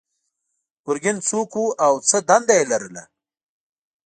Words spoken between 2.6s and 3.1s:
لرله؟